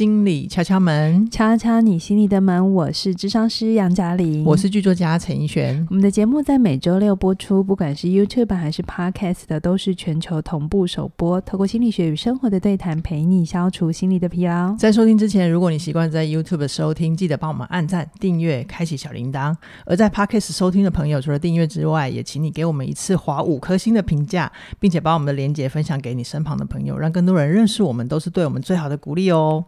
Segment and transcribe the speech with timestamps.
[0.00, 2.72] 心理敲敲门，敲敲你心里的门。
[2.72, 5.86] 我是智商师杨嘉玲，我是剧作家陈奕璇。
[5.90, 11.38] 我们的节目在每周六播出，不管是 YouTube 还是 Podcast 的，都是全球同步首播。
[11.42, 14.74] 透过心理学与生活的对谈，陪你消除心理的疲劳。
[14.76, 29.62] 在收听之前，如果你习惯在 YouTube 收听，记得帮我们按赞、订阅、开启小铃铛；而在 Podcast 收听的朋友，除了订阅之外，也请你给我们一次划五颗星的评价，并且把我们的连结分享给你身旁的朋友，让更多人认识我们，都是对我们最好的鼓励哦。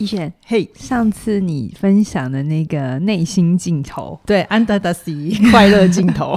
[0.00, 6.34] 奕璇，嘿，上次你分享的那个内心镜头，对，Under the Sea 快乐镜头，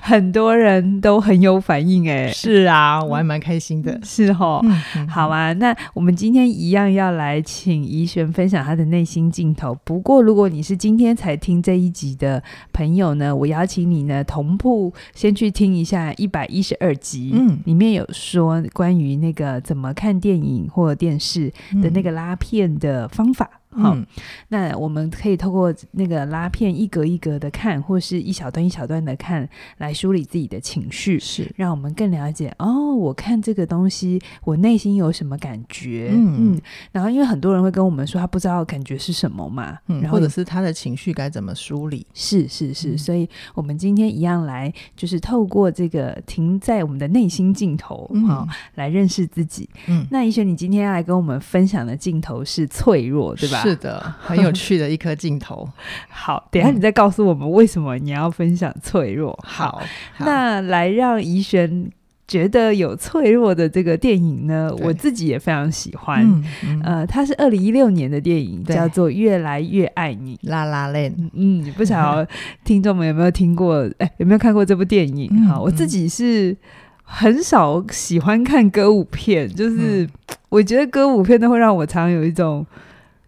[0.00, 9.76] 很多人都很有反应，哎，是啊，我还蛮开心的，是哦，嗯、好啊，那我们今天一样要来请怡璇分享他的内心镜头。
[9.84, 21.52] 不过，如果你是今天才听这一集的朋友呢，我邀请你呢同步先去听一下一百一十二集，嗯，里面有说关于那个怎么看电影或电视
[21.82, 23.01] 的那个拉片的。
[23.02, 23.61] 的方法。
[23.72, 24.06] 好、嗯，
[24.48, 32.94] 那我们可以透过那个拉片一格一格的看，或是一小段一小段的看，来梳理自己的情绪，是让我们更了解哦。
[32.94, 36.10] 我看这个东西，我内心有什么感觉？
[36.12, 36.60] 嗯，嗯，
[36.92, 42.06] 然后因为很多人会跟我们说，他不知道感觉是什么嘛，嗯，然后或者是他的情绪该怎么梳理？
[42.12, 49.68] 是是是，所以我们今天一样来，就是透过这个停在我们的内心镜头，嗯、哦，来认识自己。
[49.88, 53.61] 嗯，那奕璇，你今天要来跟我们分享的镜头是脆弱，对吧？
[53.62, 55.68] 是的，很有趣的一颗镜头。
[56.10, 59.38] 好，等下你再告诉我们为什么你要分享脆弱。
[59.42, 59.82] 好，
[60.16, 61.90] 好，那来让怡璇
[62.28, 66.24] 觉得有脆弱的这个电影呢，我自己也非常喜欢。
[66.24, 70.36] 嗯嗯、呃，它是二零一六年的电影，叫做《越来越爱你》。
[70.48, 71.30] La La Land。
[71.34, 72.28] 嗯，不晓得
[72.64, 73.86] 听众们有没有听过？
[73.98, 75.28] 哎，有没有看过这部电影？
[75.46, 76.56] 哈、嗯，我自己是
[77.02, 80.10] 很少喜欢看歌舞片，就是、嗯、
[80.48, 82.64] 我觉得歌舞片都会让我常常有一种。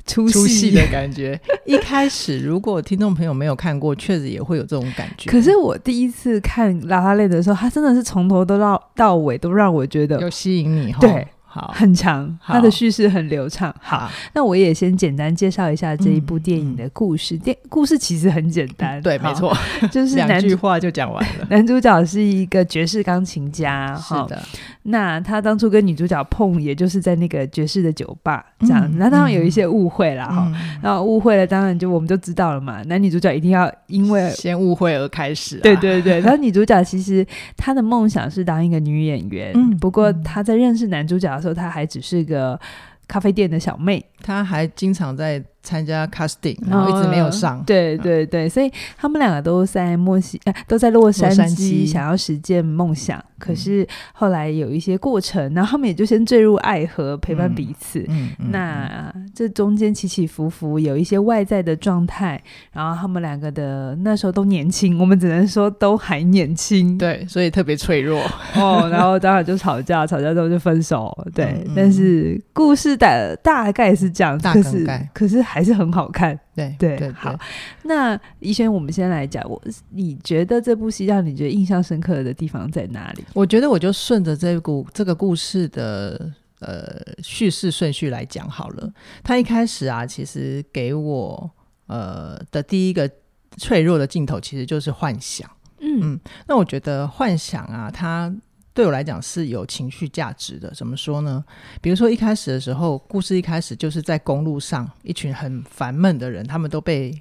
[0.07, 1.39] 出戏的感觉。
[1.65, 5.31] 一开始，如果听众朋友没有看过，确实也会有这种感觉。
[5.31, 10.93] 可是我第一次看《拉拉链》的时候，他真的是从头都到到尾都让我觉得有吸引你。
[11.01, 11.27] 对。
[11.55, 13.73] 好，很强，它的叙事很流畅。
[13.81, 17.39] 好，那我也先简单介绍一下这一部电影的故事。
[17.39, 19.57] 电、故事其实很简单，对，没错，
[19.93, 21.47] 就是两句话就讲完了。
[21.51, 24.43] 男主角是一个爵士钢琴家，是的。
[24.87, 28.99] 那他当初跟女主角碰，也就是在那个爵士的酒吧这样子。
[28.99, 30.53] 那当然有一些误会了哈。
[30.83, 32.83] 然后误会了，当然就我们就知道了嘛。
[32.83, 35.63] 男女主角一定要因为先误会而开始、啊。
[35.63, 36.19] 对对对。
[36.25, 37.25] 然后女主角其实
[37.57, 42.59] 她的梦想是当一个女演员，嗯、不过她在认识男主角的时候，她还只是个
[43.07, 47.59] 咖啡店的小妹，他还经常在参加 casting，然后一直没有上。
[47.59, 53.23] 哦、对对对，所以他们两个都在墨西，呃、都在洛杉矶，想要实现梦想。
[53.37, 58.01] 可是后来有一些过程，然后他们也就先坠入爱河，陪伴彼此。
[58.01, 62.41] 嗯嗯嗯、那这中间起起伏伏，有一些外在的状态，
[62.73, 66.97] 然后他们两个的那时候都年轻，我们只能说都还年轻。
[66.97, 68.23] 对，所以特别脆弱。
[68.55, 71.13] 哦，然后当然就吵架，吵架之后就分手。
[71.35, 76.37] 对，但是故事的大概是这样，大概可是可是还是很好看。
[76.53, 77.39] 对对，对，对，好。
[77.85, 83.25] 那奕璇，我们先来讲，我你觉得这部戏让你觉得印象深刻的地方在哪里？
[83.33, 86.29] 我觉得我就顺着这个这个故事的
[86.59, 88.93] 呃叙事顺序来讲好了。
[89.23, 91.49] 他一开始啊，其实给我
[91.87, 93.09] 呃的第一个
[93.57, 95.49] 脆弱的镜头，其实就是幻想。
[95.79, 98.35] 嗯嗯，那我觉得幻想啊，它
[98.75, 100.71] 对我来讲是有情绪价值的。
[100.73, 101.43] 怎么说呢？
[101.81, 107.19] 比如说一开始的时候，故事一开始就是在公路上，一群很烦闷的人，他们都被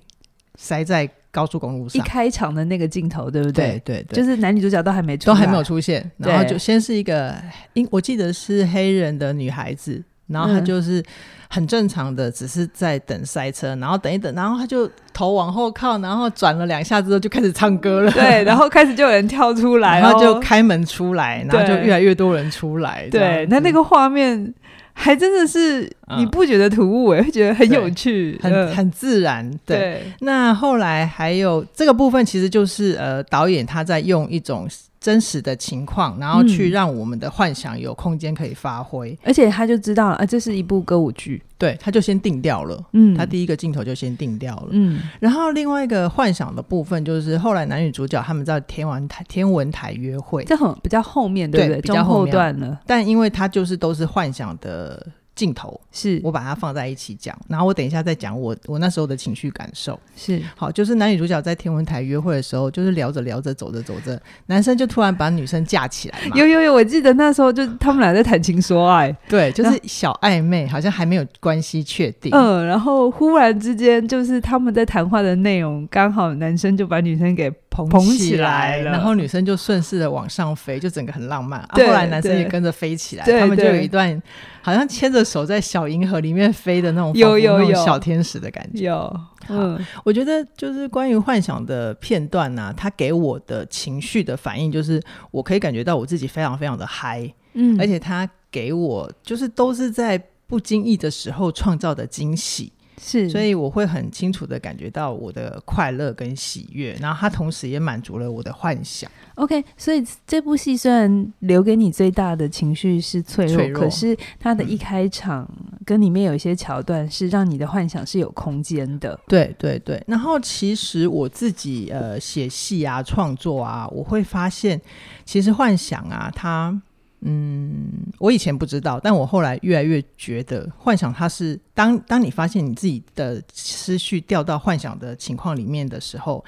[0.56, 1.10] 塞在。
[1.34, 3.82] 高速公路上，一开场的那个镜头，对不对？
[3.84, 7.36] 对对对，就是男女主角都还没出，都还没有出现，然后就先是一个，
[7.74, 11.04] 因我记得是黑人的女孩子，然后他就是
[11.50, 24.54] 很正常的，只是在等塞车，然后等一等，然后他就头往后靠，然后转了两下之后就开始唱歌了，对， 然后开始就有人跳出来，然后就开门出来，然后就越来越多人出来，对，那那个画面。
[24.96, 27.10] 还真的是你不觉得突兀？
[27.14, 29.50] 欸，哎、嗯，会觉得很有趣，很很自然。
[29.66, 34.68] 对，对，那后来还有这个部分，其实就是呃，导演他在用一种。
[35.04, 51.82] 真实的情况，然后去让我们的幻想有空间可以发挥，嗯，而且他就知道了啊，这是一部歌舞剧，对，他就先定掉了，嗯，他第一个镜头就先定掉了，嗯，然后另外一个幻想的部分就是后来男女主角他们在天文台天文台约会，这很比较后面，对不对？
[51.82, 60.00] 比较后段了，但因为他就是都是幻想的镜头是我把它放在一起讲，然后我等一下再讲我我那时候的情绪感受。
[60.16, 66.36] 是好，就是男女主角在天文台约会的时候，就是聊着聊着，走着走着，男生就突然把女生架起来嘛。
[66.36, 72.32] 有有有，我记得那时候就他们俩在谈情说爱，对，就是小暧昧，好像还没有关系确定。
[72.32, 81.68] 嗯，然后忽然之间，就是他们在谈话的内容，刚好男生就把女生给捧捧起来了，然后女生就顺势的往上飞，就整个很浪漫。
[81.74, 84.22] 对，后来男生也跟着飞起来，他们就有一段
[84.62, 88.86] 好像牵着手在小银河里面飞的那种，有有有小天使的感觉。
[88.86, 102.72] 有，嗯，我觉得就是关于幻想的片段呢、啊，它给我的情绪的反应，就是我可以感觉到我自己非常非常的嗨，嗯，而且它给我就是都是在不经意的时候创造的惊喜。
[103.04, 109.12] 是，所以我会很清楚的感觉到我的快乐跟喜悦，然后它同时也满足了我的幻想。
[109.36, 115.46] OK，所以这部戏虽然留给你最大的情绪是脆弱，脆弱，可是它的一开场
[115.86, 119.20] 跟里面有一些桥段是让你的幻想是有空间的。
[119.28, 124.80] 对对对，然后其实我自己呃写戏啊创作啊，我会发现
[125.26, 126.82] 其实幻想啊它。
[127.26, 127.90] 嗯，
[128.20, 136.44] 我以前不知道，但我后来越来越觉得，幻想它是当当你发现你自己的思绪掉到幻想的情况里面的时候，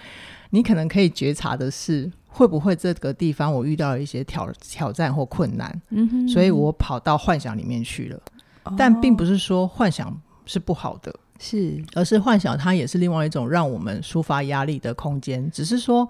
[0.50, 8.19] 你可能可以觉察的是，会不会这个地方我遇到了一些挑挑战或困难，嗯哼，所以我跑到幻想里面去了。
[8.63, 16.10] 哦，但并不是说幻想是不好的，是，而是幻想它也是另外一种让我们抒发压力的空间，只是说。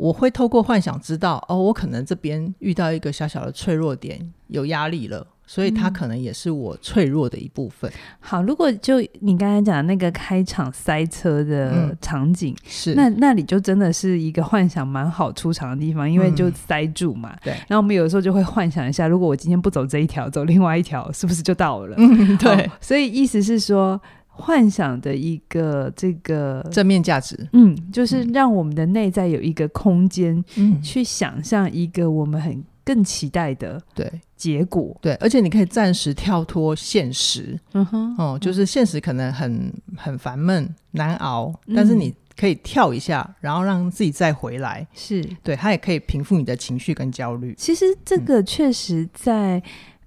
[0.00, 7.90] 我会透过幻想知道，哦，我可能这边遇到一个小小的脆弱点，有压力了，所以它可能也是我脆弱的一部分。
[7.90, 17.36] 嗯、好，如果就你刚才讲的那个开场塞车的场景，嗯、是那那里就真的是一个幻想蛮好出场的地方，因为就塞住嘛。
[17.44, 17.60] 对、嗯。
[17.68, 21.94] 然后我们有的时候就会幻想一下，如果我今天不走这一条，走另外一条，是不是就到了？
[21.98, 22.62] 嗯，对。
[22.62, 24.00] 哦、所以意思是说。
[24.40, 34.10] 幻想的一个这个正面价值，嗯，就是让我们的内在有一个空间，嗯，去想象一个我们很更期待的对。
[34.36, 45.22] 结果，对，而且你可以暂时跳脱现实，嗯哼，哦，就是现实可能很很烦闷难熬，嗯，但是你可以跳一下，然后让自己再回来，是。
[45.42, 47.54] 对，它也可以平复你的情绪跟焦虑。
[47.58, 49.58] 其实这个确实在。
[49.58, 49.62] 嗯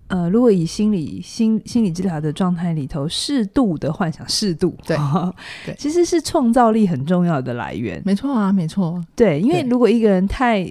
[0.08, 4.96] 呃，如果以心理心心理治疗的状态里头，适度的幻想，适度对
[5.66, 8.02] 对，其实是创造力很重要的来源。
[8.06, 9.04] 没错啊，没错。
[9.16, 10.68] 对，因为如果一个人太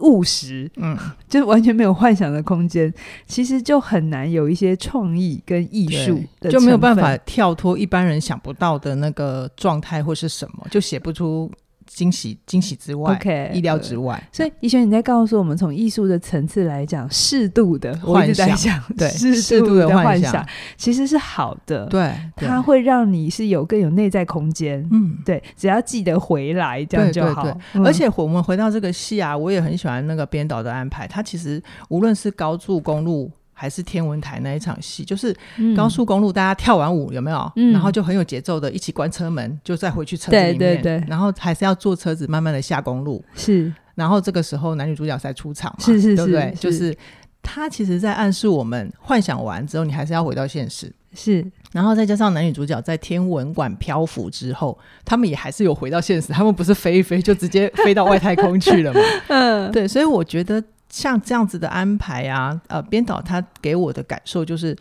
[0.00, 0.96] 务实，嗯，
[1.28, 2.92] 就完全没有幻想的空间，
[3.26, 11.50] 其实就很难有一些创意跟艺术，就没有办法跳脱一般人想不到的那个状态或是什么，就写不出。
[11.88, 14.22] 惊喜，惊喜之外，okay, 意料之外。
[14.30, 20.46] 所以，怡璇，你在告诉我们，从艺术的层次来讲，适度的幻想，对，适度的幻想
[20.76, 21.86] 其实是好的。
[21.86, 24.86] 对，它会让你是有更有内在空间。
[24.92, 27.44] 嗯，对，只要记得回来，这样就好。
[27.84, 31.06] 而且，我们回到这个戏啊，我也很喜欢那个编导的安排。
[31.06, 33.30] 他其实无论是高速公路。
[33.60, 35.36] 还是天文台那一场戏，就是
[35.76, 37.52] 高速公路，大家跳完舞有没有？
[37.56, 40.58] 嗯、然后就很有节奏的，一起关车门，就再回去车子里面。
[40.58, 41.04] 对对对。
[41.08, 43.24] 然后还是要坐车子慢慢的下公路。
[43.34, 43.72] 是。
[43.96, 45.84] 然后这个时候男女主角才出场嘛？
[45.84, 46.54] 是是是，对不对？
[46.54, 46.96] 是就是
[47.42, 50.92] 他其实在暗示我们，幻想完之后，你还是要回到现实。
[51.12, 51.44] 是。
[51.72, 59.00] 然后再加上男女主角在天文馆漂浮之后，他们也还是有回到现实，他们不是飞一飞就直接飞到外太空去了嘛？
[59.26, 59.88] 嗯，对。
[59.88, 60.62] 所以我觉得。
[60.88, 64.76] 像这样子的安排啊，呃，编导他给我的感受就是，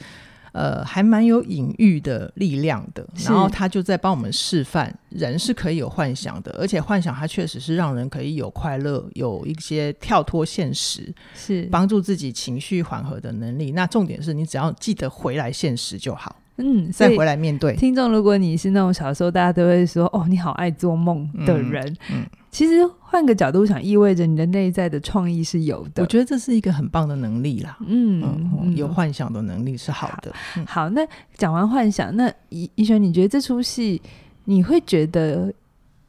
[0.54, 3.06] 呃，还蛮有隐喻的力量的。
[3.26, 13.72] 然后他就在帮我们示范，人是可以有幻想的，而且幻想它确实是让人可以有快乐，有一些跳脱现实，是帮助自己情绪缓和的能力。
[13.74, 16.36] 那重点是你只要记得回来现实就好。
[16.60, 18.10] 嗯，再回来面对听众。
[18.10, 22.22] 如果你是那种小时候大家都会说“哦，你好爱做梦”的人，嗯。
[22.24, 26.02] 嗯其实换个角度想，意味着你的内在的创意是有的。
[26.02, 27.78] 我觉得这是一个很棒的能力啦。
[27.86, 28.24] 嗯，
[28.62, 30.34] 嗯，有幻想的能力是好的。
[30.66, 34.02] 好，好，那讲完幻想，那怡怡璇，你觉得这出戏
[34.46, 35.54] 你会觉得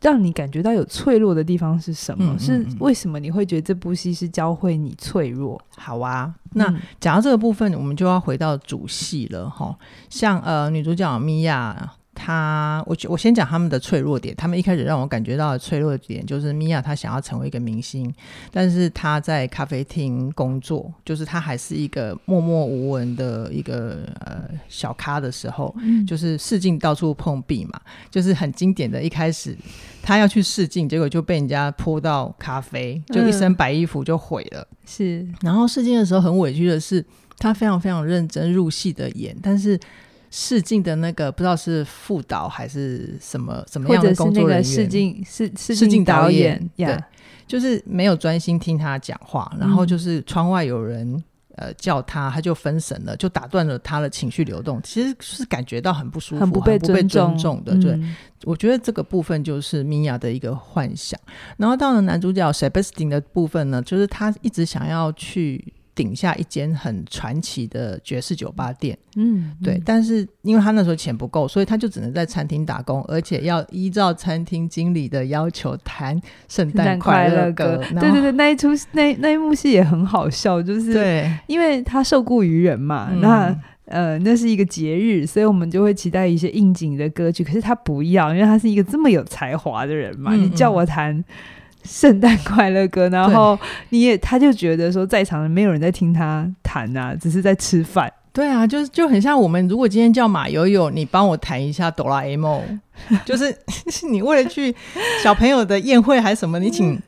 [0.00, 2.38] 让你感觉到有脆弱的地方是什么？
[2.38, 5.60] 是为什么你会觉得这部戏是教会你脆弱？
[5.76, 9.76] 好啊，那讲到这个部分，我们就要回到主戏了哈。
[10.08, 11.92] 像呃，女主角米娅。
[12.18, 14.34] 他，我我先讲他们的脆弱点。
[14.34, 18.12] 他们一开始让我感觉到的脆弱点就是米娅，她想要成为一个明星，
[18.50, 29.56] 但是她在咖啡厅工作，就是她还是一个默默无闻的一个呃小咖的时候，嗯、就是试镜到处碰壁嘛，就是很经典的一开始，
[30.02, 34.66] 她要去试镜，结果就被人家泼到咖啡，就一身白衣服就毁了。
[34.84, 37.04] 是、嗯，然后试镜的时候很委屈的是。
[37.40, 39.78] 他非常非常认真入戏的演，但是
[40.30, 46.98] 试镜的那个不知道是副导还是什么什么样的工作人员，试镜试试试镜导演，对，
[47.46, 51.22] 就是没有专心听他讲话，然后就是窗外有人。
[51.60, 54.80] 呃，叫他，他就分神了，就打断了他的情绪流动。
[54.80, 57.76] 其实是感觉到很不舒服，很不被尊重，尊重的。
[57.82, 61.18] 对、嗯，我觉得这个部分就是米娅的一个幻想。
[61.56, 65.74] 然后到了男主角 Sebastian 的部分呢，就是他一直想要去。
[65.98, 77.82] 顶下一间很传奇的爵士酒吧店，嗯，对，嗯、但是因为他那时候钱不够，所以他就只能在餐厅打工，而且要依照餐厅经理的要求弹圣诞快乐歌。
[77.98, 91.24] 对对对，那一出那那一幕戏也很好笑，就是对，因为他受雇于人嘛，嗯、那呃那是一个节日，所以我们就会期待一些应景的歌曲，可是他不要，因为他是一个这么有才华的人嘛，嗯嗯你叫我弹。
[91.88, 98.12] 圣诞快乐歌，然后你也，他就觉得说，在场的没有人在听他弹啊，只是在吃饭。
[98.30, 102.62] 对啊，就是就很像我们如果今天叫马友友，你帮我弹一下哆啦 A 梦，
[103.24, 103.56] 就是
[104.08, 104.74] 你为了去
[105.22, 107.00] 小朋友的宴会还是什么，你请。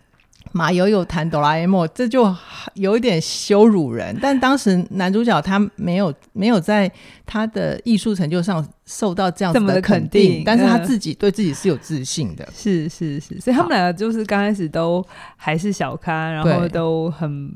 [0.52, 2.35] 马友友弹哆啦 A 梦，这就
[2.75, 4.16] 有一点羞辱人。
[4.21, 6.90] 但当时男主角他没有没有在
[7.25, 12.49] 他的艺术成就上受到这样子的肯定，肯定但是他自己对自己是有自信的。
[12.52, 15.04] 是是是，所以他们两个就是刚开始都
[15.37, 17.52] 还是小咖，然后都很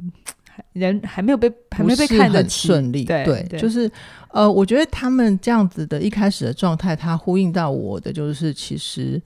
[0.72, 3.04] 人还没有被还没有被看得顺利。
[3.04, 3.90] 对对，对，就是
[4.28, 9.20] 呃，我觉得他们这样子的一开始的状态，他呼应到我的就是，其实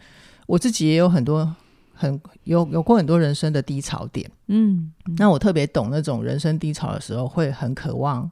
[0.47, 1.55] 我自己也有很多。
[1.99, 8.31] 很有有过很多人生的低潮点，嗯，嗯，那我特别懂那种人生低潮的时候，会很渴望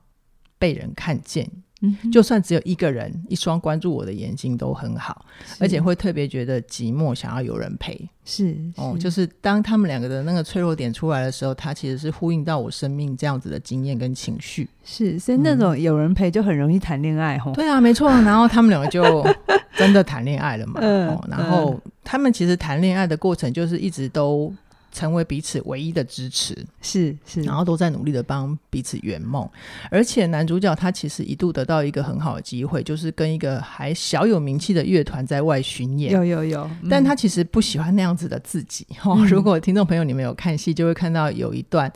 [0.56, 1.50] 被人看见，
[1.82, 5.24] 嗯，就算只有一个人，一双关注我的眼睛都很好，
[5.58, 8.56] 而且会特别觉得寂寞，想要有人陪，是，是。
[8.76, 19.26] 哦，就是当他们两个的那个脆弱点出来的时候，他其实是呼应到我生命这样子的经验跟情绪，是，所以那种有人陪就很容易谈恋爱，吼、嗯，对啊，没错，然后他们两个就
[19.76, 21.74] 真的谈恋爱了嘛， 嗯，哦、然后。
[21.84, 24.54] 嗯他们其实谈恋爱的过程，就是一直都
[24.96, 29.46] 成为彼此唯一的支持，是是，然后都在努力的帮彼此圆梦。
[29.90, 36.64] 而且男主角他其实一度得到一个很好的机会，就是跟一个还小有名气的乐团在外巡演，有有有。
[36.80, 38.86] 嗯、但他其实不喜欢那样子的自己。
[39.02, 41.92] 哦嗯、 如果听众朋友你们有看戏，就会看到有一段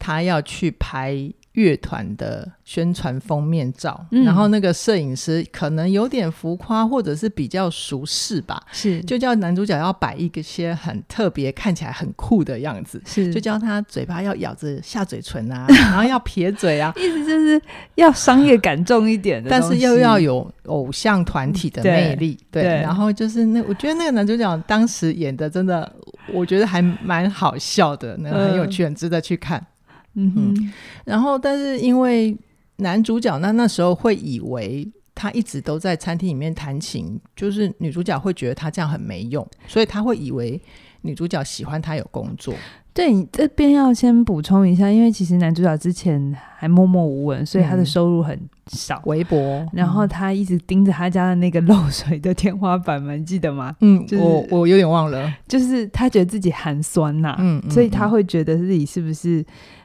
[0.00, 1.32] 他要去拍。
[1.52, 9.00] 乐团的宣传封面照，嗯，然后那个摄影师可能有点浮夸，或者是比较熟识吧，是。
[9.02, 13.32] 就叫男主角要摆一个些很特别、看起来很酷的样子，是。
[13.32, 17.60] 就叫他嘴巴要咬着下嘴唇啊， 然后要撇嘴啊，意思就是
[17.96, 25.92] 要商业感重一点的，但是又要有偶像团体的魅力，对，对，然后就是那我觉得那个男主角当时演的真的，
[26.32, 29.62] 我觉得还蛮好笑的，那个很有趣，很值得去看。
[30.14, 30.72] 嗯哼，
[31.04, 32.36] 然后但是因为
[32.76, 40.60] 男主角那那时候会以为他一直都在餐厅里面弹琴，就是女主角会觉得他这样很没用，所以他会以为
[41.02, 42.54] 女主角喜欢他有工作。
[42.94, 49.66] 对，你这边要先补充一下，因为其实男主角之前还默默无闻，所以他的收入很少，嗯、微薄。
[49.72, 53.74] 然后他一直盯着他家的那个漏水的天花板们，记得吗？
[53.80, 59.42] 嗯，就是、我我有点忘了，就是他觉得自己寒酸呐、啊，嗯，所以他会觉得自己是不是？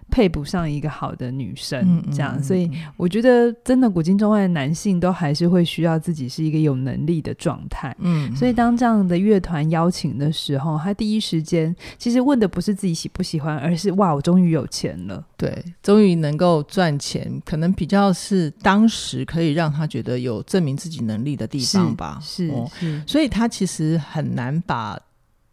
[0.10, 7.96] 配不上一个好的女生，这样，嗯嗯嗯，所以我觉得真的古今中外的男性都还是会需要自己是一个有能力的状态。
[8.00, 22.18] 嗯，所以当这样的乐团邀请的时候，他第一时间其实问的不是自己喜不喜欢，而是哇，我终于有钱了，对，终于能够赚钱，可能比较是当时可以让他觉得有证明自己能力的地方吧。
[22.22, 24.98] 是，是，哦，是，所以他其实很难把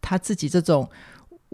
[0.00, 0.88] 他自己这种。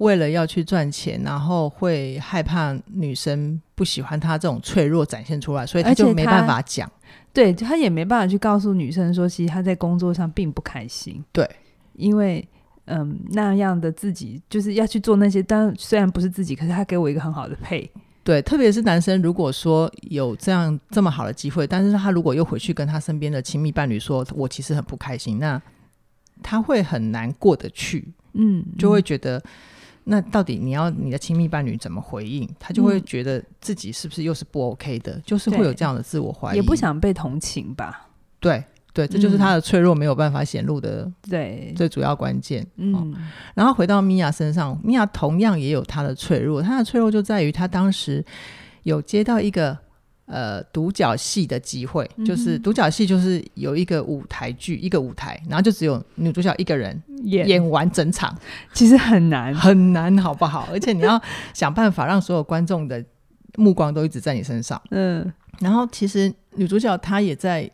[0.00, 6.90] 为了要去赚钱，然后会害怕女生不喜欢他这种脆弱展现出来，所以他就没办法讲。
[7.34, 11.22] 对，他也没办法去告诉女生说，其实他在工作上并不开心。
[11.30, 11.48] 对，
[11.92, 12.46] 因为
[12.86, 17.88] 嗯，那样的自己就是要去做那些，但虽然不是自己，可是他给我一个很好的配。
[18.24, 25.60] 对，特别是男生，如果说有这样这么好的机会，但是他如果又回去跟他身边的亲密伴侣说，我其实很不开心，那
[26.42, 28.08] 他会很难过得去。
[28.32, 29.36] 嗯，就会觉得。
[29.36, 29.42] 嗯
[30.04, 32.48] 那到底你要你的亲密伴侣怎么回应？
[32.58, 35.12] 他就会觉得自己是不是又是不 OK 的？
[35.12, 38.08] 嗯、就是会有这样的自我怀疑，也不想被同情吧？
[38.40, 42.66] 对对，这就是他的脆弱没有办法显露的对最主要关键。
[42.76, 43.06] 嗯、哦，
[43.54, 48.24] 然后回到米娅身上，米娅同样也有她的脆弱，她的脆弱就在于她当时
[48.82, 49.78] 有接到一个。
[50.30, 57.48] 呃，独角戏的机会，嗯、就是独角戏，就是有一个舞台剧，一个舞台，然后就只有女主角一个人演。
[57.48, 58.32] 演完整场，
[58.72, 60.68] 其实很难，很难，好不好？
[60.70, 61.20] 而且你要
[61.52, 63.04] 想办法让所有观众的
[63.56, 64.80] 目光都一直在你身上。
[64.92, 67.70] 嗯，然后其实女主角她也在，她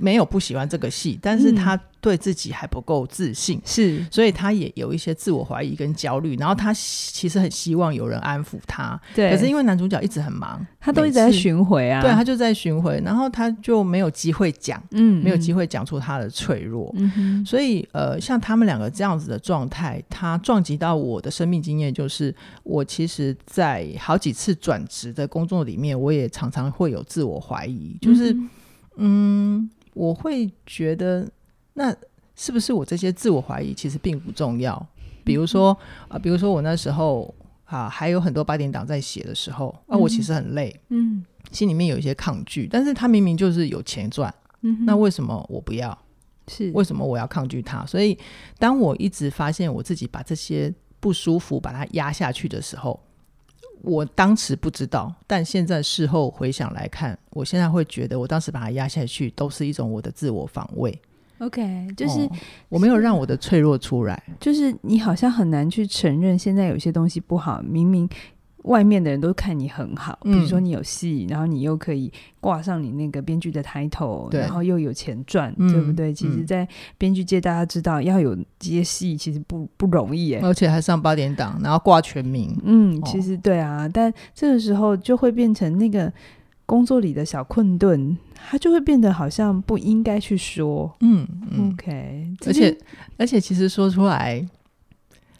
[0.00, 6.34] 没有不喜欢这个戏，但是他对自己还不够自信，是、嗯，所以他也有一些自我怀疑跟焦虑。
[6.36, 9.30] 然后他其实很希望有人安抚他，对。
[9.30, 17.44] 可是因为男主角一直很忙，他都一直在巡回啊，对，他就在巡回，然后他就没有机会讲，嗯，没有机会讲出他的脆弱，嗯。
[17.44, 28.32] 所以呃，像他们两个这样子的状态，他撞击到我的生命经验，就是我其实，在好几次转职的工作里面，我也常常会有自我怀疑，就是。
[28.32, 28.50] 嗯
[29.02, 31.28] 嗯，我会觉得，
[31.74, 31.94] 那
[32.34, 34.74] 是不是我这些自我怀疑其实并不重要？
[35.22, 35.72] 比如说
[36.08, 37.34] 啊、呃，比如说我那时候
[37.66, 42.66] 啊，还有很多八点档在写的时候，啊，我其实很累，嗯，心里面有一些抗拒。
[42.66, 45.96] 但是他明明就是有钱赚，嗯，那为什么我不要？
[46.48, 47.84] 是为什么我要抗拒他？
[47.84, 48.16] 所以，
[48.58, 52.98] 当我一直发现我自己把这些不舒服把它压下去的时候。
[53.82, 60.96] 我当时不知道，但现在事后回想来看，我现在会觉得，我当时把它压下去，都是一种我的自我防卫。
[61.38, 62.30] OK，就是、哦、
[62.68, 68.08] 我没有让我的脆弱出来，就是你好像很难去承认现在有些东西不好，明明。
[68.64, 76.12] 外面的人都看你很好，比如说你有戏，嗯，然后你又可以挂上你那个编剧的 title，然后又有钱赚，嗯，对不对？
[76.12, 82.54] 其实，在编剧界，大家知道要有接戏其实不不容易耶，而且还上八点档，然后挂全名。
[82.64, 86.12] 嗯，其实对啊，哦，但这个时候就会变成那个
[86.66, 90.94] 工作里的小困顿，他就会变得好像不应该去说。
[91.00, 92.76] 嗯，嗯，OK，而且
[93.16, 94.46] 而且其实说出来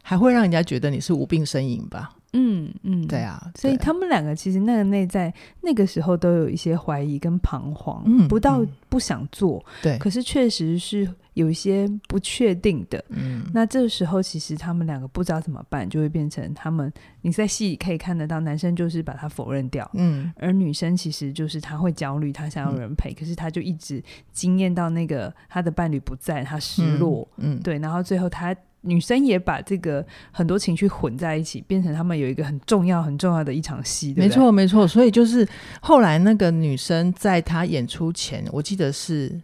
[0.02, 2.12] 还会让人家觉得你是无病呻吟吧。
[2.32, 24.00] 嗯嗯，对啊，所以他们两个其实那个内在那个时候都有一些怀疑跟彷徨，嗯，不到不想做，对，可是确实是有一些不确定的，嗯，那这个时候其实他们两个不知道怎么办，就会变成他们你在戏里可以看得到，男生就是把他否认掉，嗯，而女生其实就是他会焦虑，他想要人陪，嗯，可是他就一直
[24.32, 28.54] 惊艳到那个他的伴侣不在，他失落，嗯，嗯，对，然后最后他。
[28.82, 34.14] 女生也把这个很多情绪混在一起，变成他们有一个很重要、很重要的一场戏。
[34.16, 34.88] 没错，没错。
[34.88, 35.46] 所以就是
[35.82, 39.38] 后来那个女生在她演出前，我记得是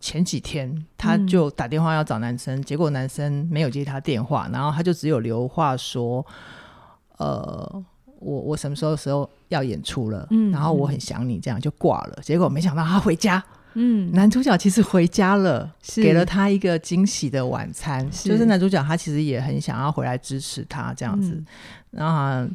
[0.00, 6.24] 前几天，她就打电话要找男生，嗯、结果男生没有接她电话，然后她就只有留话说
[7.16, 7.84] ：“呃，
[8.18, 10.26] 我我什么时候时候要演出了？
[10.30, 12.18] 嗯、然后我很想你，这样就挂了。
[12.22, 13.42] 结果没想到她回家。”
[13.74, 18.08] 嗯，男主角其实回家了，给了他一个惊喜的晚餐。
[18.10, 21.32] 就是男主角他其实也很想要回来支持他这样子。
[21.32, 21.46] 嗯、
[21.90, 22.08] 然
[22.46, 22.50] 后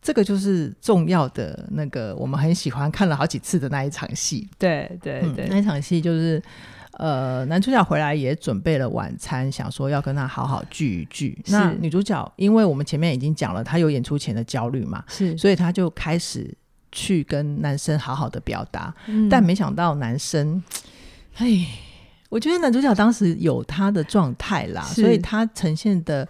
[0.00, 4.48] 这个就是重要的那个，我们很喜欢看了好几次的那一场戏。
[4.58, 6.42] 对对对，嗯、那一场戏就是
[6.92, 11.38] 呃，男主角回来也准备了晚餐，想说要跟他好好聚一聚。
[11.48, 16.54] 那女主角，因为我们前面已经讲了，她有演出前的焦虑嘛，是，所以她就开始。
[16.92, 20.62] 去跟男生好好的表达，嗯，但没想到男生，
[21.36, 21.66] 哎，
[22.28, 26.26] 我觉得男主角当时有他的状态啦，所以他呈现的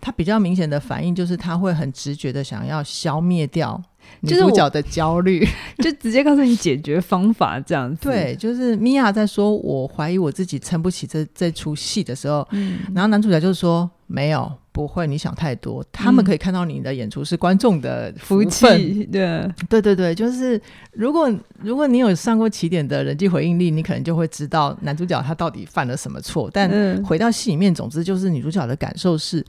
[0.00, 3.82] 他比较明显的反应就是他会很直觉的想要消灭掉
[4.20, 5.46] 女主角的焦虑，
[5.78, 8.08] 就， 就直接告诉你解决方法这样子。
[8.08, 14.50] 对，就是米娅在说我怀疑我自己撑不起这这出戏的时候，嗯，然后男主角就是说没有。
[14.78, 15.84] 不会，你想太多。
[15.90, 20.60] 他们可以看到你的演出是观众的福气，对对对对，就是
[20.92, 26.48] 如果如果你有上过起点的人际回应力，你可能就会知道男主角他到底犯了什么错。
[26.52, 29.44] 但回到戏里面，总之就是女主角的感受是，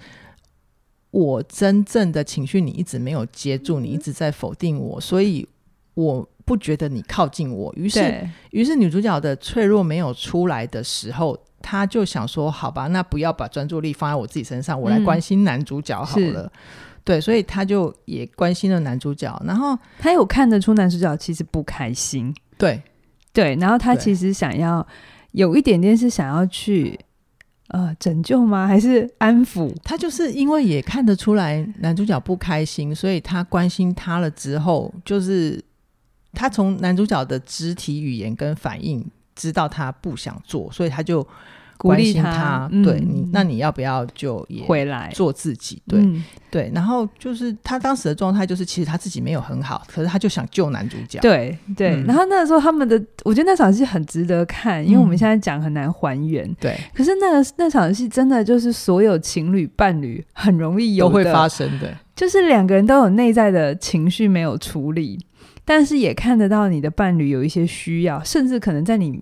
[1.11, 5.47] 我真正的情绪你一直没有接住，你一直在否定我，所以
[5.93, 7.71] 我不觉得你靠近我。
[7.77, 11.37] 于是，于是女主角的脆弱没有出来的时候。
[11.61, 16.43] 他就想说：“好吧，那不要把专注力放在我自己身上，我来关心男主角好了。
[16.43, 16.51] 嗯”
[17.05, 22.31] 对，所以他就也关心了男主角，然后他有看得出男主角其实不开心。
[22.57, 22.79] 对
[23.33, 24.85] 对，然后他其实想要
[25.31, 26.99] 有一点点是想要去
[27.69, 28.67] 呃拯救吗？
[28.67, 29.73] 还是安抚？
[29.83, 35.63] 他就是因为也看得出来男主角不开心，所以他关心他了之后，就是
[36.33, 39.03] 他从男主角的肢体语言跟反应。
[39.39, 41.25] 知道他不想做，所以他就
[41.77, 42.29] 关心他。
[42.29, 45.81] 他嗯、对你，那你要不要就也回来做自己？
[45.87, 46.21] 对、嗯、
[46.51, 46.69] 对。
[46.75, 51.19] 然后就是他当时的状态，就是其实他自己没有很好，可是他就想救男主角。
[51.21, 52.05] 对对、嗯。
[52.05, 56.45] 然后那个时候他们的，我觉得那场戏很值得看，因为我们现在讲很难还原。
[56.45, 56.77] 嗯、对。
[56.93, 65.17] 可是那个那场戏真的就是所有情侣伴侣很容易有都会发生的，就是两个人都有内在的情绪没有处理。
[65.69, 69.21] 但是也看得到你的伴侣有一些需要，甚至可能在你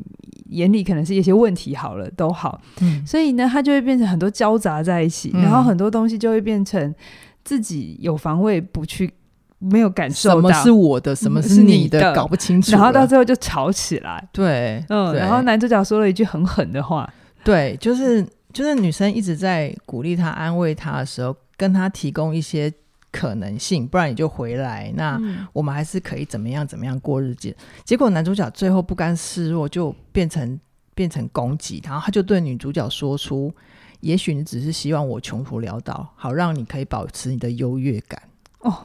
[0.52, 6.96] 眼里可能是一些问题，好了都好，嗯，所以呢，他就会变成很多交杂在一起，嗯，然后很多东西就会变成
[7.44, 9.12] 自己有防卫不去
[9.60, 12.72] 没有感受到什么是我的，什么是你的，是你的搞不清楚。
[12.72, 14.26] 然后到最后就吵起来。
[14.32, 17.14] 对，嗯，对然后男主角说了一句很狠的话。
[17.44, 22.72] 对，就是就是女生一直在鼓励他、安慰他的时候，跟他提供一些
[23.12, 24.92] 可能性，不然你就回来。
[24.96, 25.20] 那
[25.54, 27.56] 我们还是可以怎么样怎么样过日子。
[27.84, 30.60] 结果男主角最后不甘示弱，就变成
[30.94, 33.54] 变成攻击，然后他就对女主角说出
[34.02, 38.22] ：“也许你只是希望我穷途潦倒，好让你可以保持你的优越感。”
[38.62, 38.84] 哦。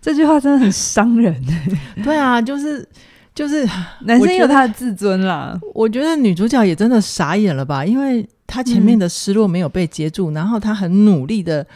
[0.00, 1.44] 这句话真的很伤人。
[2.02, 2.88] 对啊，就是
[3.34, 3.68] 就是
[4.02, 5.58] 男生有他的自尊啦。
[5.74, 11.66] 我觉得女主角也真的傻眼了吧，因为她前面的失落没有被接住，嗯、然后她很努力的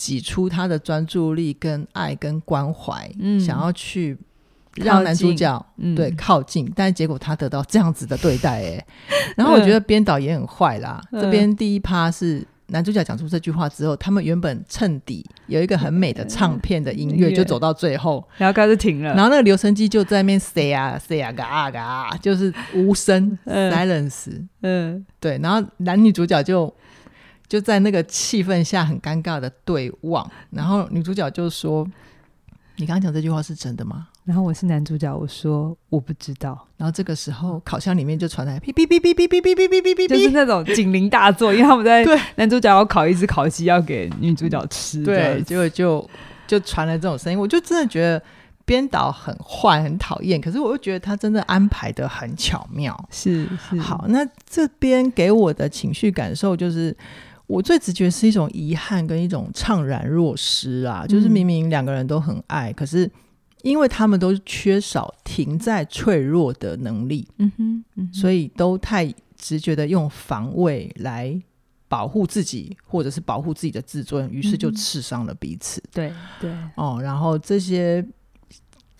[0.00, 4.16] 挤出他的专注力、跟爱、跟关怀，嗯、想要去
[4.76, 8.86] 让男主角对靠近，嗯、但结果他得到这样子的对待，哎，
[9.36, 11.02] 然后我觉得编导也很坏啦。
[11.12, 12.46] 嗯、这边第一趴是。
[12.72, 19.12] 男主角讲出这句话之后，他们原本衬底有一个很美的唱片的音乐，就走到最后，然后开始停了。
[19.12, 24.40] 然后那个留声机就在那边 say 啊 say 啊嘎嘎，就是无声 silence。
[24.62, 25.36] 嗯，对。
[25.42, 26.72] 然后男女主角就
[27.50, 31.84] 就在那个气氛下很尴尬的对望，然后女主角就说
[32.78, 36.64] ：“你刚刚讲这句话是真的吗？”然后我是男主角，我说我不知道。
[36.76, 42.04] 然后这个时候，烤箱里面就传来哔哔哔哔哔哔哔哔哔哔，就是那种警铃大作，因为他们在
[42.36, 46.08] 男主角要烤一只烤鸡要给女主角吃，对，结果就
[46.46, 48.22] 就传来这种声音，我就真的觉得
[48.64, 50.40] 编导很坏，很讨厌。
[50.40, 53.80] 可是我又觉得他真的安排的很巧妙，是是。
[53.80, 56.96] 好，那这边给我的情绪感受就是，
[57.50, 63.10] 我最直觉是一种遗憾跟一种怅然若失啊，就是明明两个人都很爱，可是。
[63.62, 71.38] 因为他们都缺少停在脆弱的能力，嗯哼，嗯哼，所以都太直觉的用防卫来
[71.86, 75.82] 保护自己，或者是保护自己的自尊，于是就刺伤了彼此。
[75.92, 78.02] 对、嗯、对，对哦，然后这些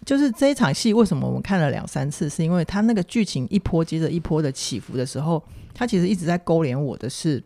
[0.04, 2.28] 就是这一场戏，为什么我们看了两三次？
[2.28, 7.42] 是因为他那个剧情一波接着一波的起伏的时候，他其实一直在勾连我的是，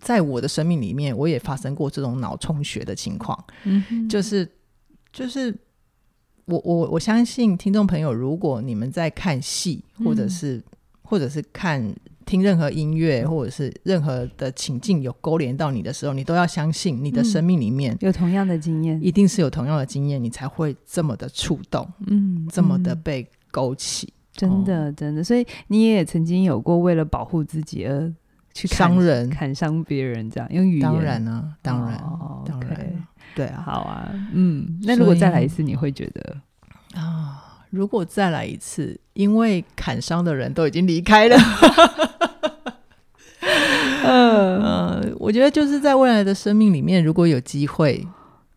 [0.00, 4.48] 在我的生命里面，我也发生过这种脑充血的情况，嗯，就是。
[5.12, 5.52] 就是
[6.44, 10.62] 我我我相信听众朋友，如果你们在看戏，或者是、嗯、
[11.02, 11.92] 或者是看
[12.24, 25.24] 听任何音乐，或者是任何的情境有勾连到你的时候，你都要相信你的生命里面、嗯、有同样的经验，一定是有同样的经验，你才会这么的触动，嗯，这么的被勾起，真的真的。
[25.24, 28.14] 所以你也曾经有过为了保护自己而
[28.60, 32.70] 去伤人、砍伤别人，这样用语言，当然啊，当然，哦、当然。
[32.70, 32.90] Okay
[33.34, 36.36] 对啊，好啊，嗯，那如果再来一次，你会觉得？
[37.00, 37.36] 啊？
[37.70, 41.36] 如果再来一次，因为砍伤的人都已经离开了，
[44.04, 44.60] 嗯。
[44.60, 48.04] 呃，我觉得就是在未来的生命里面，如果有机会，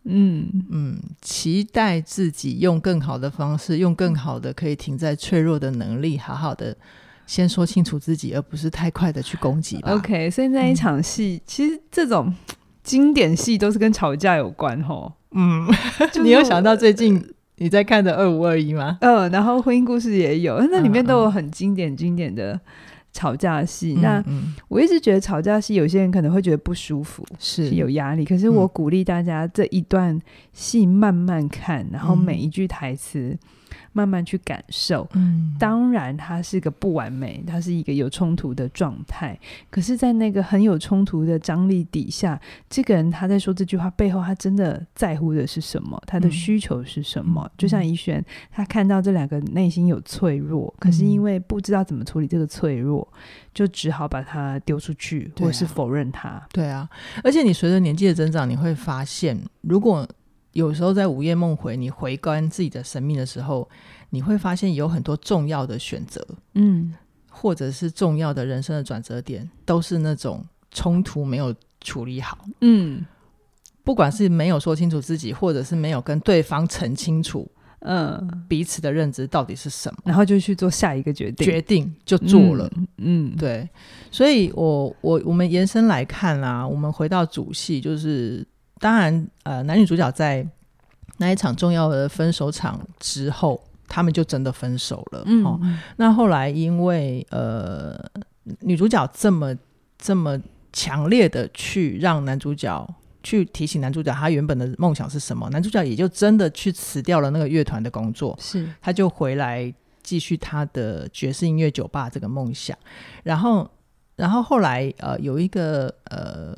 [0.02, 0.48] 嗯。
[0.70, 6.76] 嗯，期待自己用更好的方式，用更好的可以停在脆弱的能力，好好的
[7.26, 9.78] 先说清楚自己，而不是太快的去攻击。
[9.82, 12.34] OK，所以那一场戏，嗯、其实这种。
[12.84, 15.66] 经典戏都是跟吵架有关吼，嗯，
[16.22, 18.98] 你有想到最近你在看的《二五二一》吗？
[19.00, 22.60] 嗯，然后婚姻故事也有，那里面都有很经典经典的
[23.14, 23.94] 吵架戏。
[23.94, 28.26] 嗯、那、嗯、我一直觉得吵架戏，有些人可能会觉得不舒服，是，有压力。
[28.26, 30.20] 可是我鼓励大家这一段
[30.52, 33.34] 戏慢慢看，嗯、然后每一句台词。
[33.92, 39.38] 慢慢去感受，嗯，当然它是个不完美，它是一个有冲突的状态。
[39.70, 46.00] 可是，在那个很有冲突的张力底下，这个人他在说这句话背后，他真的在乎的是什么？
[46.06, 47.42] 他的需求是什么？
[47.44, 53.03] 嗯、就像怡萱，他看到这两个内心有脆弱，可是因为不知道怎么处理这个脆弱，
[53.52, 56.42] 就只好把它丢出去，或者是否认它。
[56.52, 56.88] 对啊，
[57.22, 60.06] 而且你随着年纪的增长，你会发现，如果
[60.52, 63.68] 有时候在午夜梦回，你回观自己的生命的时候，
[64.10, 66.94] 你会发现有很多重要的选择，嗯，
[67.28, 73.04] 或者是重要的人生的转折点，都是那种冲突没有处理好，嗯，
[73.82, 77.50] 不管是没有说清楚自己，或者是没有跟对方澄清楚，
[77.84, 83.36] 嗯，彼此的认知到底是什么，然后就去做下一个决定，决定就做了，嗯，嗯。
[83.36, 83.68] 对，
[84.10, 88.46] 所以我我我们延伸来看啦，我们回到主戏就是。
[88.80, 90.46] 当然，呃，男女主角在
[91.16, 95.22] 那一场重要的分手场之后，他们就真的分手了。
[95.24, 95.58] 嗯，哦，
[95.96, 97.98] 那后来因为呃，
[98.60, 99.56] 女主角这么
[99.96, 100.38] 这么
[100.70, 102.86] 强烈的去让男主角
[103.24, 112.78] 去提醒男主角他原本的梦想是什么，男主角也就真的去辞掉了那个乐团的工作，是他就回来继续他的爵士音乐酒吧这个梦想。
[113.24, 113.68] 然后，
[114.14, 116.56] 然后后来呃，有一个呃。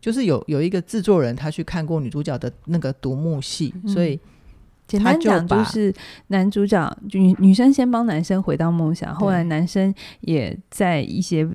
[0.00, 4.18] 就是有有一个制作人他去看过女主角的那个独幕戏，嗯、所以
[4.86, 5.92] 简单讲就是
[6.28, 11.46] 男主角女女生先帮男生回到梦想，后来男生也在一些。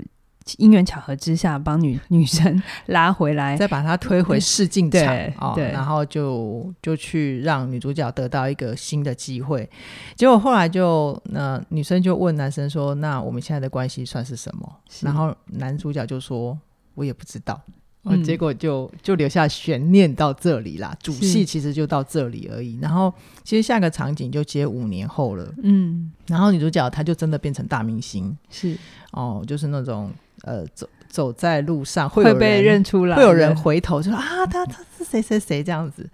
[0.58, 9.70] 因缘巧合之下，帮女 女生拉回来，再把她推回试镜场，对，哦、然后就就去让女主角得到一个新的机会。
[10.16, 14.70] 结果后来就，那、呃、女生就问男生说：“那我们现在的关系算是什么？”
[15.02, 16.58] 然后男主角就说
[16.96, 17.62] ：“我也不知道。
[18.06, 20.96] 嗯”结果就就留下悬念到这里啦。
[21.02, 22.78] 主戏其实就到这里而已。
[22.82, 23.14] 然后
[23.44, 25.54] 其实下个场景就接五年后了。
[25.64, 28.78] 嗯，然后女主角她就真的变成大明星，是
[29.12, 30.12] 哦，就是那种。
[30.46, 36.06] 呃，走走在路上会会被认出来，会有人回头说啊，她她是谁谁谁这样子。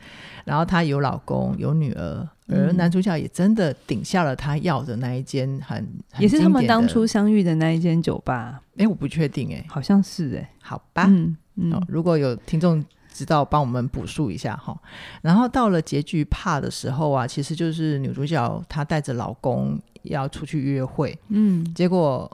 [0.45, 5.78] 然后她有老公有女儿，而男主角也真的顶下了他要的那一间很，
[6.12, 8.62] 很也是他们当初相遇的那一间酒吧。
[8.78, 14.78] 哎，我不确定，哎，好像是哎，好吧，嗯嗯、哦，如果有听众知道，帮我们补述一下哈。
[15.22, 22.30] 然后到了结局怕的时候啊，其实就是女主角她带着老公要出去约会，嗯，结果。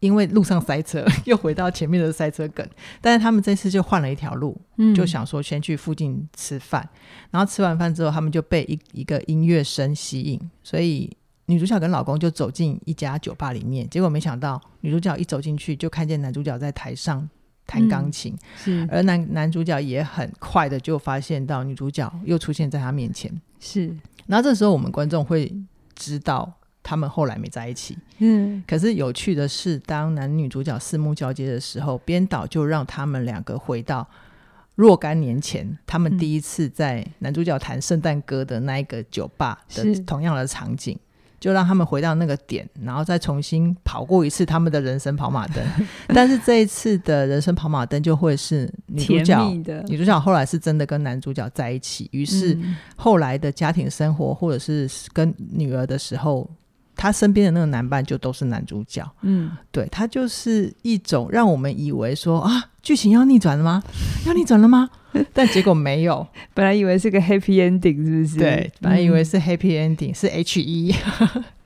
[0.00, 2.64] 因为路上塞车， 又回到前面的塞车梗。
[3.00, 6.86] 但是他们这次就换了一条路，嗯，就想说先去附近吃饭。
[7.30, 11.10] 然后吃完饭之后，他们就被一一个音乐声吸引，所以
[11.46, 13.88] 女主角跟老公就走进一家酒吧里面。
[13.88, 17.26] 结果没想到，女主角一走进去就看见男主角在台上
[17.66, 23.32] 弹钢琴，嗯、而男男主角也很快的就发现到女主角又出现在他面前。
[23.60, 23.94] 是，
[24.26, 25.52] 然后这时候我们观众会
[25.94, 26.52] 知道。
[26.88, 34.08] 他们后来没在一起，嗯，可是有趣的是，当男女主角四目交接的时候，编导就让他们两个回到
[34.76, 40.96] 若干年前，他们第一次在男主角弹圣诞歌的那一个酒吧的同样的场景。
[41.38, 45.64] 就让他们回到那个点，然后再重新跑过一次他们的人生跑马灯。
[46.08, 49.48] 但是这一次的人生跑马灯就会是女主角，
[49.86, 52.08] 女主角后来是真的跟男主角在一起。
[52.12, 52.56] 于是
[52.96, 56.50] 后来的家庭生活，或者是跟女儿的时候。
[56.98, 62.50] 她身边的那个男伴就都是男主角，嗯，对，他就是一种让我们以为说啊，
[62.86, 63.82] 剧情要逆转了吗？
[64.26, 64.88] 要逆转了吗？
[65.32, 68.38] 但结果没有， 本来以为是个 happy ending，是不是？
[68.38, 70.94] 对，本来以为是 happy ending，、嗯、是 H E。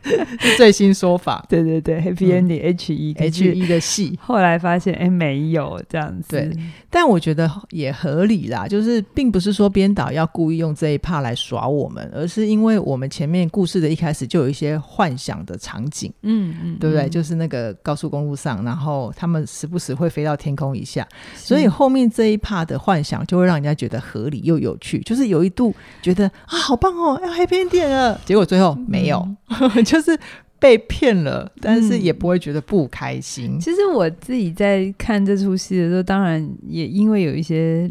[0.03, 6.51] 是最新说法，对对对，Happy Ending H E H E 的戏，后来发现哎没有这样子，对，
[6.89, 17.07] 但我觉得也合理啦，就是并不是说编导要故意用这一 part 来耍我们，而是因为我们前面故事的一开始就有一些幻想的场景，嗯嗯，对不对？
[17.07, 29.19] 就是那个高速公路上，然后他们时不时会飞到天空一下，所以后面这一 part 的幻想就会让人家觉得合理又有趣，就是有一度觉得啊好棒哦，要 Happy Ending 了， 结果最后没有。
[29.21, 29.37] 嗯
[29.85, 30.19] 就是
[30.59, 33.57] 被骗了，但是也不会觉得不开心。
[33.57, 37.91] 嗯，其实我自己在看这出戏的时候，当然也因为有一些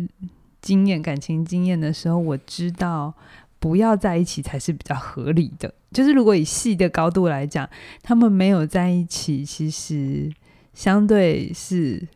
[0.62, 3.14] 经验、感情经验的时候，我知道
[3.60, 5.74] 不要在一起才是比较合理的。
[5.92, 7.68] 就是如果以戏的高度来讲，
[8.04, 10.32] 他们没有在一起，其实
[10.74, 12.08] 相对是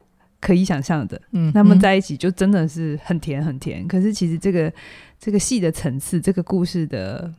[0.44, 1.20] 可以想象的。
[1.32, 3.88] 嗯，他们在一起就真的是很甜很甜。
[3.88, 4.72] 可是其实这个
[5.20, 7.32] 这个戏的层次，这个故事的。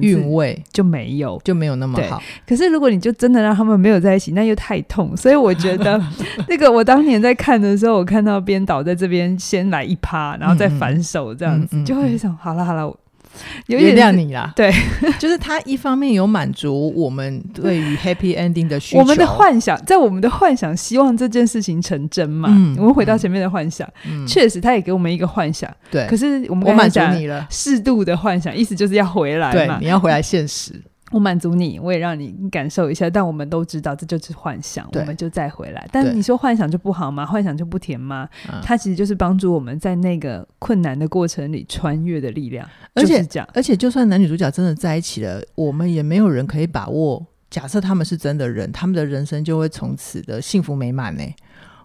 [0.00, 2.22] 韵味就没有，就没有那么好。
[2.46, 5.16] 可是如果你就真的让他们没有在一起，那又太痛。
[5.16, 6.00] 所以我觉得，
[6.48, 12.96] 那个我当年在看的时候，我看到编导在这边先来一趴，然后再反手这样子，嗯嗯、就会想：好了好了。
[13.66, 14.72] 有点谅你啦，对，
[15.18, 22.48] 就是他一方面有满足我们对于 happy ending 的需求，我们的幻想，在我们的幻想希望这件事情成真嘛。
[22.52, 26.06] 嗯，我们回到前面的幻想，嗯，确实他也给我们一个幻想，对。
[26.06, 30.72] 可是我们我满足你了，适度的幻想，意思就是要回来嘛，对，你要回来现实。
[31.12, 35.86] 我满足你，我也让你感受一下，但我们都知道这就是幻想，我们就再回来。
[35.92, 37.24] 但你说幻想就不好吗？
[37.24, 38.28] 幻想就不甜吗？
[38.62, 42.68] 它其实就是帮助我们在那个困难的过程里穿越的力量。
[42.94, 47.24] 而且讲，而且就算男女主角真的在一起了，我们也没有人可以把握。
[47.50, 51.22] 假设他们是真的人，他们的人生就会从此的幸福美满呢？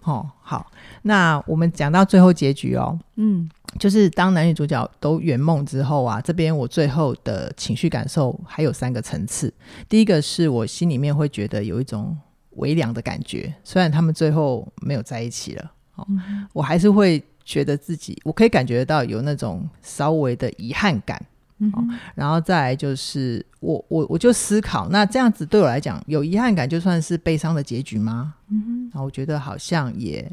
[0.04, 0.70] 哦，好，
[1.02, 3.50] 那我们讲到最后结局哦，嗯。
[3.78, 9.52] 就是当男女主角都圆梦之后啊，这边我最后的情绪感受还有三个层次。
[9.88, 12.16] 第一个是我心里面会觉得有一种
[12.56, 16.06] 微凉的感觉，虽然他们最后没有在一起了，哦，
[16.52, 21.24] 我还是会觉得自己我可以感觉到有那种稍微的遗憾感。
[21.72, 21.82] 哦，
[22.14, 28.34] 然后再来就是我我我就思考，那这样子对我来讲有遗憾感，就算是悲伤的结局吗？
[28.48, 30.30] 嗯哼，然后我觉得好像也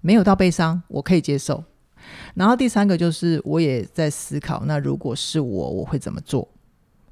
[0.00, 1.64] 没有到悲伤，我可以接受。
[2.34, 6.48] 然后第三个就是，我也在思考，那如果是我，我会怎么做？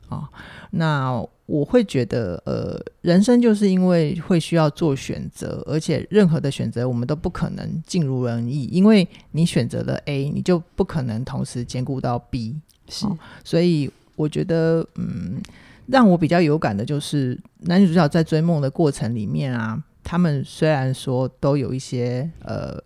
[0.09, 0.27] 哦，
[0.73, 12.57] 那我会觉得，呃，人生就是因为会需要做选择，而且任何的选择我们都不可能尽如人意，因为你选择了 A，你就不可能同时兼顾到 B。
[12.89, 15.41] 是，哦，所以我觉得，嗯，
[15.87, 22.83] 让我比较有感的就是男女主角在追梦的过程里面啊，他们虽然说都有一些呃。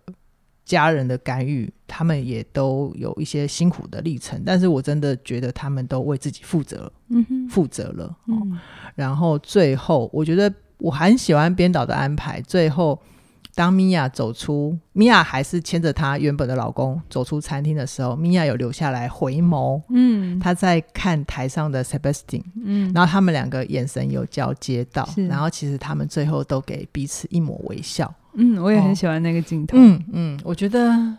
[0.65, 6.91] 家人的干预，他们也都有一些辛苦的历程，但是我真的觉得他们都为自己负责，
[7.47, 8.05] 负责了。
[8.05, 8.59] 哦，嗯，
[8.95, 12.41] 然后最后，我觉得我很喜欢编导的安排。
[12.41, 12.99] 最后，
[13.53, 28.11] 当米娅走出，米娅还是牵着她原本的老公走出餐厅的时候，米娅有留下来回眸，嗯，她在看台上的 Sebastian，嗯，然后他们两个眼神有交接到，然后其实他们最后都给彼此一抹微笑。
[28.35, 29.77] 嗯，我也很喜欢那个镜头。
[29.77, 31.17] 哦、嗯嗯，我觉得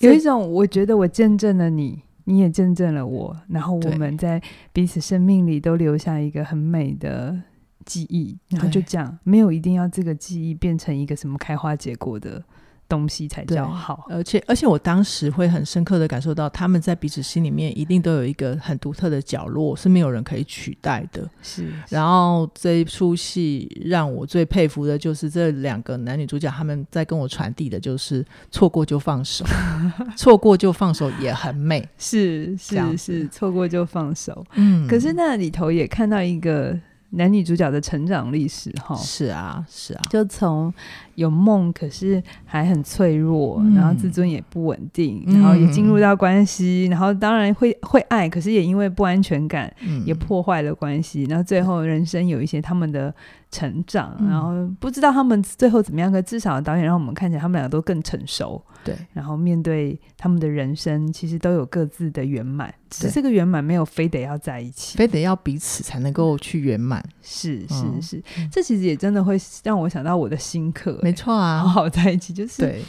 [0.00, 4.40] 有一种，我觉得我见证了你，你也见证了我，然后我们在
[4.72, 7.40] 彼此生命里都留下一个很美的
[7.84, 12.42] 记忆，然后就这样，没有一定要这个记忆变成一个什么开花结果的。
[12.92, 21.26] 东西才叫好，而且而且我当时会很深刻的感受到，他们在彼此心里面一定都有一个很独特的角落，是没有人可以取代的。
[21.42, 29.42] 是，然后这一出戏让我最佩服的就是这两个男女主角，他们在跟我传递的就是错过就放手，
[30.14, 31.88] 错过就放手也很美。
[31.96, 34.44] 是是是，错过就放手。
[34.56, 36.78] 嗯，可是那里头也看到一个。
[37.14, 40.72] 男女主角的成长历史，哈，是啊，是啊，就从
[41.14, 53.14] 有梦，可是还很脆弱，嗯、然后自尊也不稳定，嗯、然后也进入到关系，然后当然会会爱，可是也因为不安全感，嗯、也破坏了关系，然后最后人生有一些他们的
[53.52, 58.60] 成长，嗯、然后不知道他们最后怎么样，可至少导演让我们看起来他们两个都更成熟。
[58.82, 67.00] 对，然后面对他们的人生，其实都有各自的圆满，只是这个圆满没有非得要在一起，非得要彼此才能够去圆满。
[67.20, 72.32] 是是是，嗯、这其实也真的会让我想到我的新课，没错啊，好好在一起。
[72.32, 72.82] 就是，对。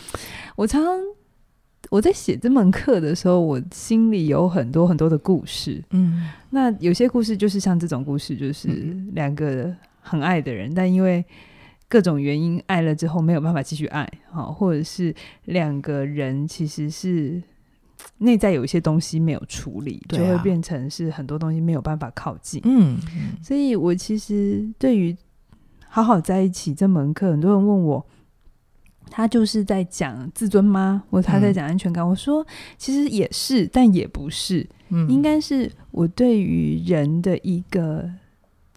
[0.55, 0.91] 我常常
[1.89, 5.83] 我在写这门课的时候，我心里有很多很多的故事。
[5.91, 9.71] 嗯，那有些故事就是像这种故事，就是两个
[10.03, 11.25] 很爱的人，嗯、但因为。
[11.89, 15.13] 各种原因爱了之后没有办法继续爱，好，或者是
[15.45, 17.39] 两个人其实是
[18.17, 22.59] 内在有一些东西没有处理，就会变成是很多东西没有办法靠近。
[22.63, 22.97] 嗯，
[23.43, 25.15] 所以我其实对于
[25.87, 28.03] 好好在一起这门课，很多人问我，
[29.11, 31.03] 他就是在讲自尊吗？
[31.11, 32.07] 或他在讲安全感？
[32.07, 32.43] 我说
[32.75, 34.67] 其实也是，但也不是。
[34.89, 38.09] 嗯，应该是我对于人的一个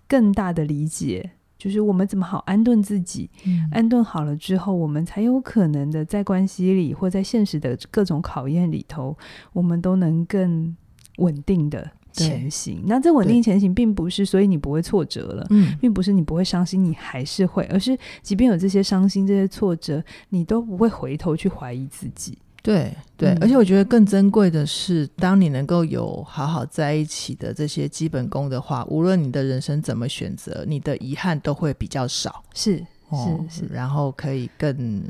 [0.09, 1.33] 更大的理解。
[1.59, 9.17] 就是我们怎么好安顿自己，嗯、安顿好了之后，我们才有可能的在关系里或在现实的各种考验里头，
[9.55, 10.77] 我们都能更
[11.17, 12.83] 稳定的前行。
[12.85, 22.37] 那这稳定前行，并不是所以你不会挫折了，嗯，并不是你不会伤心，你还是会，而是即便有这些伤心、这些挫折，你都不会回头去怀疑自己。
[22.67, 32.43] 对对，而且我觉得更珍贵的是，当你能够有好好在一起的这些基本功的话，无论你的人生怎么选择，你的遗憾都会比较少。
[32.55, 32.79] 是
[33.13, 35.01] 是是，然后可以更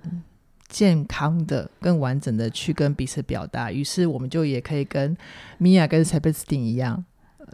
[0.69, 3.73] 健康的、更完整的去跟彼此表达。
[3.73, 5.17] 于是我们就也可以跟
[5.57, 7.03] 米娅跟 Sebastian 一样，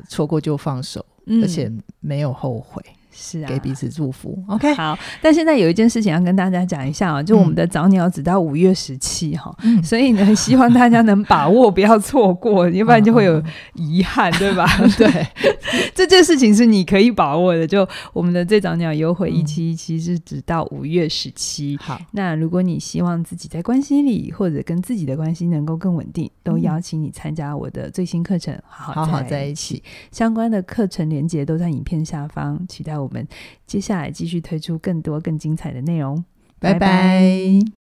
[0.08, 1.06] 错过就放手，
[1.40, 2.82] 而且没有后悔。
[3.12, 4.36] 是啊，给彼此祝福。
[4.48, 4.98] OK，好。
[5.20, 13.42] 但现在有一件事情要跟大家讲一下啊，就我们的早鸟只到五月十七哈，嗯、所以呢， 希望大家能把握，不要错过，要不然就会有
[13.74, 14.66] 遗憾，对吧？
[14.96, 15.26] 对，
[15.94, 17.66] 这件事情是你可以把握的。
[17.66, 21.76] 就我们的最早鸟优惠一期一期是只到五月十七。
[21.80, 29.82] 好，那如果你希望自己在关系里或者跟自己的关系能够更稳定，都邀请你参加我的最新课程，好好，好好在一起。
[30.10, 33.26] 相关的课程连接都在影片下方，期待我们
[33.66, 36.24] 接下来继续推出更多更精彩的内容，
[36.58, 36.78] 拜拜。
[36.78, 37.81] 拜拜。